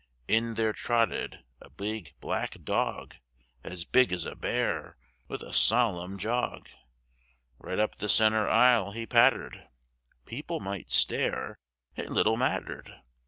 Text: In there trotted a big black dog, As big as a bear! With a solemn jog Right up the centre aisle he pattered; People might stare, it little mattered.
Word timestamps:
In 0.27 0.55
there 0.55 0.73
trotted 0.73 1.43
a 1.61 1.69
big 1.69 2.15
black 2.19 2.63
dog, 2.63 3.17
As 3.63 3.85
big 3.85 4.11
as 4.11 4.25
a 4.25 4.35
bear! 4.35 4.97
With 5.27 5.43
a 5.43 5.53
solemn 5.53 6.17
jog 6.17 6.67
Right 7.59 7.77
up 7.77 7.97
the 7.97 8.09
centre 8.09 8.49
aisle 8.49 8.93
he 8.93 9.05
pattered; 9.05 9.67
People 10.25 10.59
might 10.59 10.89
stare, 10.89 11.59
it 11.95 12.09
little 12.09 12.35
mattered. 12.35 12.95